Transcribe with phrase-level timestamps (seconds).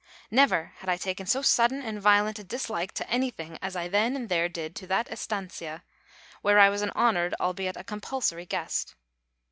[0.31, 4.15] Never had I taken so sudden and violent a dislike to anything as I then
[4.15, 5.83] and there did to that estancia,
[6.41, 8.95] where I was an honoured, albeit a compulsory guest.